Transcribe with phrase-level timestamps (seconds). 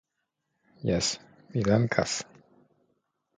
[0.89, 1.09] Jes,
[1.51, 2.17] mi dankas.